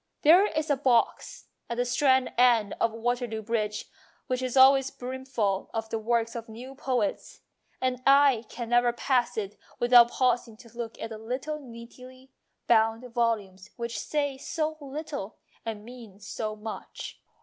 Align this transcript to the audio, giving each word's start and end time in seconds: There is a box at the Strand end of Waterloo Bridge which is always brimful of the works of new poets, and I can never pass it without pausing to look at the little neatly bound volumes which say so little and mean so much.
There 0.23 0.47
is 0.47 0.71
a 0.71 0.75
box 0.75 1.45
at 1.69 1.77
the 1.77 1.85
Strand 1.85 2.33
end 2.35 2.73
of 2.81 2.91
Waterloo 2.91 3.43
Bridge 3.43 3.85
which 4.25 4.41
is 4.41 4.57
always 4.57 4.89
brimful 4.89 5.69
of 5.75 5.91
the 5.91 5.99
works 5.99 6.35
of 6.35 6.49
new 6.49 6.73
poets, 6.73 7.41
and 7.79 8.01
I 8.07 8.45
can 8.49 8.69
never 8.69 8.93
pass 8.93 9.37
it 9.37 9.59
without 9.77 10.09
pausing 10.09 10.57
to 10.57 10.75
look 10.75 10.99
at 10.99 11.11
the 11.11 11.19
little 11.19 11.59
neatly 11.59 12.31
bound 12.65 13.07
volumes 13.13 13.69
which 13.75 13.99
say 13.99 14.39
so 14.39 14.75
little 14.81 15.35
and 15.65 15.85
mean 15.85 16.19
so 16.19 16.55
much. 16.55 17.21